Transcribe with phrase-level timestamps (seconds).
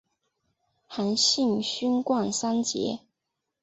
[0.87, 3.01] 韩信勋冠三杰。